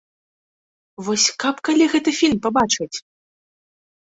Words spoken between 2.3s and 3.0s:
пабачыць?!